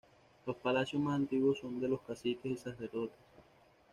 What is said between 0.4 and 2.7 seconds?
Los palacios más antiguos son de los caciques y